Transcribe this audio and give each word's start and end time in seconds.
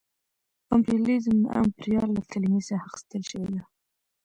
امپریالیزم 0.75 1.35
د 1.43 1.47
امپریال 1.61 2.09
له 2.15 2.21
کلمې 2.31 2.61
څخه 2.67 2.83
اخیستل 2.89 3.21
شوې 3.31 3.49
ده 3.55 3.63